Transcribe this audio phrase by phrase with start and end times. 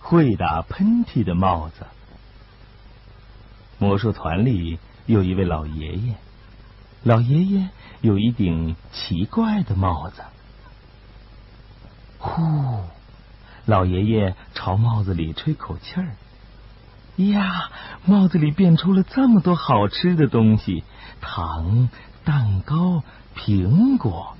[0.00, 1.86] 会打喷嚏的帽子。
[3.78, 6.14] 魔术团里有一位老爷爷，
[7.02, 7.68] 老爷爷
[8.00, 10.22] 有一顶奇怪的帽子。
[12.18, 12.84] 呼，
[13.64, 16.16] 老爷爷朝帽子里吹口气儿，
[17.16, 17.70] 呀，
[18.04, 20.84] 帽子里变出了这么多好吃的东西：
[21.20, 21.88] 糖、
[22.24, 23.02] 蛋糕、
[23.34, 24.36] 苹果。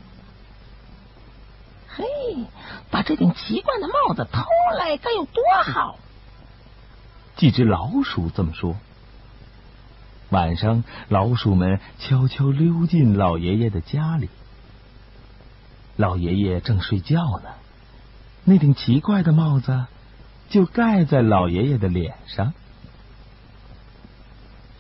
[2.01, 2.45] 嘿，
[2.91, 4.43] 把这顶奇怪的帽子偷
[4.79, 5.99] 来该有多好！
[7.37, 8.77] 几只老鼠这么说。
[10.31, 14.31] 晚上，老鼠们悄悄溜进老爷爷的家里。
[15.97, 17.51] 老爷爷正睡觉呢，
[18.45, 19.87] 那顶奇怪的帽子
[20.49, 22.55] 就盖在老爷爷的脸上。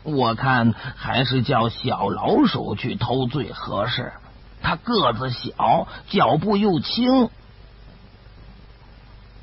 [0.02, 4.12] 我看还是叫小老鼠去偷最合适。
[4.62, 7.28] 它个子小，脚步又轻。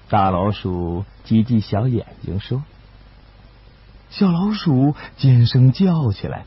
[0.10, 2.64] 大老鼠挤挤小眼睛说
[4.10, 6.46] ：“小老鼠尖声叫起来，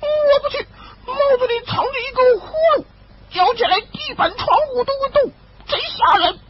[0.00, 0.06] 我
[0.42, 0.66] 不去！
[1.06, 2.84] 帽子里藏着一个窟窿，
[3.30, 5.30] 嚼起来地板、窗户都会动，
[5.66, 6.40] 真吓人。”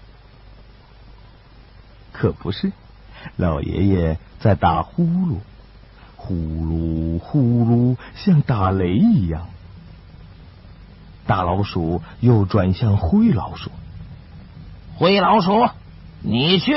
[2.13, 2.73] 可不是，
[3.37, 5.41] 老爷爷在打呼噜，
[6.17, 9.51] 呼噜呼噜，像打雷一样。
[11.29, 13.71] 大老鼠又转向灰老鼠，
[14.97, 15.69] 灰老鼠，
[16.23, 16.73] 你去。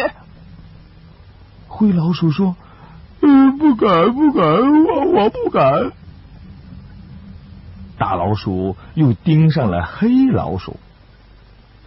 [1.70, 2.58] 灰老鼠说
[3.24, 5.94] ：“嗯，不敢，不敢，我我不敢。”
[7.98, 10.76] 大老鼠又盯上了黑老鼠，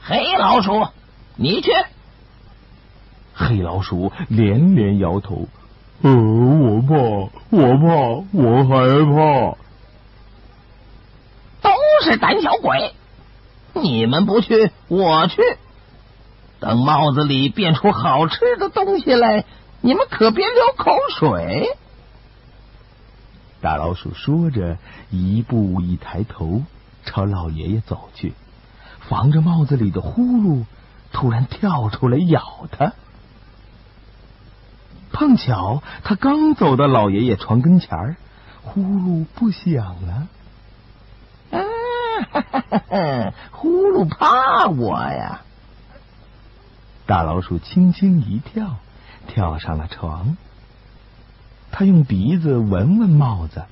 [0.02, 0.88] 黑老鼠，
[1.36, 1.70] 你去。
[3.34, 5.48] 黑老鼠连连摇头
[6.00, 6.94] ：“呃，我怕，
[7.50, 9.58] 我怕，我害怕。”
[12.02, 12.92] 是胆小鬼！
[13.84, 15.42] 你们不去，我去。
[16.58, 19.44] 等帽子里变出好吃的东西来，
[19.82, 21.68] 你们可别流口水。
[23.60, 24.78] 大老鼠说着，
[25.10, 26.62] 一步一抬头，
[27.04, 28.32] 朝老爷爷走去，
[29.00, 30.64] 防着帽子里的呼噜
[31.12, 32.94] 突然跳出来咬他。
[35.12, 38.16] 碰巧他刚走到老爷爷床跟前儿，
[38.62, 40.28] 呼噜不响了。
[42.30, 42.40] 哈
[42.90, 45.42] 哈呼噜怕我呀！
[47.06, 48.76] 大老鼠轻轻一跳，
[49.26, 50.36] 跳上了床。
[51.70, 53.64] 他用鼻子闻闻帽子，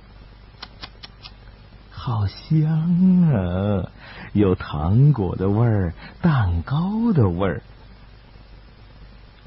[1.91, 3.88] 好香啊！
[4.32, 7.62] 有糖果的味儿，蛋糕的味儿。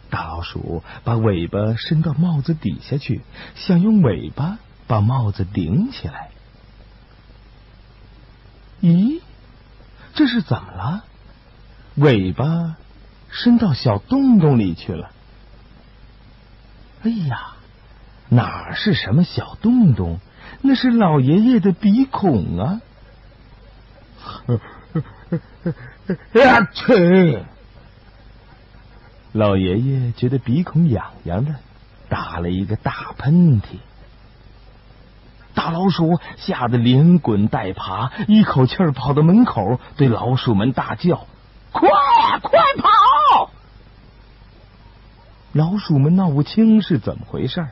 [0.10, 3.22] 大老鼠把尾巴伸到帽子底下去，
[3.56, 6.30] 想用尾巴把帽子顶起来。
[8.86, 9.20] 咦，
[10.14, 11.04] 这是怎么了？
[11.96, 12.76] 尾巴
[13.32, 15.10] 伸到小洞洞里去了。
[17.02, 17.56] 哎呀，
[18.30, 20.20] 哪是什么小洞洞？
[20.62, 22.82] 那是老爷爷的鼻孔啊！
[26.34, 27.44] 呀去！
[29.32, 31.56] 老爷爷觉得鼻孔痒痒的，
[32.08, 33.80] 打了一个大喷嚏。
[35.56, 41.26] 大老鼠吓得连滚带爬，一口气跑到门口，对老鼠们大叫
[41.72, 41.90] ：“快
[42.42, 43.50] 快跑！”
[45.54, 47.66] 老鼠们闹不清是怎么回事，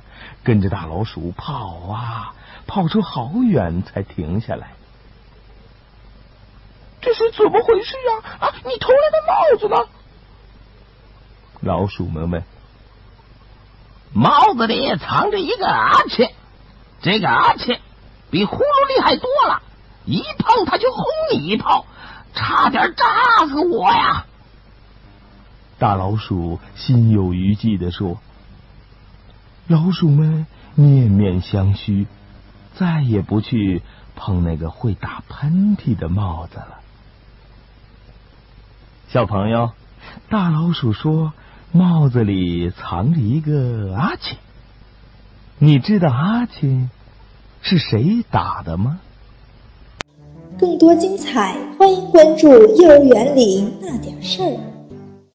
[0.43, 2.33] 跟着大老鼠跑啊
[2.65, 4.71] 跑出好远，才停下来。
[7.01, 8.13] 这是怎么回事呀？
[8.39, 9.75] 啊，你偷来的帽子呢？
[11.59, 12.41] 老鼠们问。
[14.13, 16.33] 帽子里藏着一个阿切。
[17.03, 17.81] 这个阿切
[18.31, 19.61] 比呼噜厉害多了，
[20.05, 21.03] 一碰他就轰
[21.33, 21.85] 你一炮，
[22.33, 24.25] 差点炸死我呀！
[25.77, 28.19] 大老鼠心有余悸的说。
[29.67, 32.07] 老鼠们面面相觑，
[32.75, 33.81] 再也不去
[34.15, 36.79] 碰那个会打喷嚏的帽子了。
[39.09, 39.71] 小朋友，
[40.29, 41.33] 大老鼠说，
[41.73, 44.37] 帽子里藏着一个阿切。
[45.59, 46.89] 你知道阿青
[47.65, 48.99] 是谁打的吗？
[50.59, 52.49] 更多精彩，欢迎关注
[52.81, 54.45] 《幼儿园里那点事儿》。